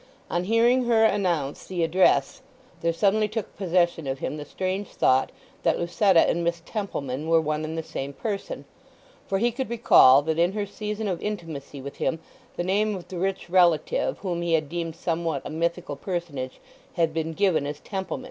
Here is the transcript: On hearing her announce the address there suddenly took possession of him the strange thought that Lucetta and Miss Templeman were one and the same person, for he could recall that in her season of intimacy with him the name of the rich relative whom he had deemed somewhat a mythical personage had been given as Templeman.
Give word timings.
On 0.31 0.45
hearing 0.45 0.85
her 0.85 1.05
announce 1.05 1.67
the 1.67 1.83
address 1.83 2.41
there 2.81 2.91
suddenly 2.91 3.27
took 3.27 3.55
possession 3.55 4.07
of 4.07 4.17
him 4.17 4.37
the 4.37 4.45
strange 4.45 4.87
thought 4.87 5.31
that 5.61 5.77
Lucetta 5.77 6.21
and 6.27 6.43
Miss 6.43 6.63
Templeman 6.65 7.29
were 7.29 7.39
one 7.39 7.63
and 7.63 7.77
the 7.77 7.83
same 7.83 8.11
person, 8.11 8.65
for 9.27 9.37
he 9.37 9.51
could 9.51 9.69
recall 9.69 10.23
that 10.23 10.39
in 10.39 10.53
her 10.53 10.65
season 10.65 11.07
of 11.07 11.21
intimacy 11.21 11.79
with 11.83 11.97
him 11.97 12.17
the 12.55 12.63
name 12.63 12.95
of 12.95 13.09
the 13.09 13.19
rich 13.19 13.47
relative 13.47 14.17
whom 14.17 14.41
he 14.41 14.53
had 14.53 14.69
deemed 14.69 14.95
somewhat 14.95 15.43
a 15.45 15.51
mythical 15.51 15.95
personage 15.95 16.59
had 16.93 17.13
been 17.13 17.33
given 17.33 17.67
as 17.67 17.79
Templeman. 17.79 18.19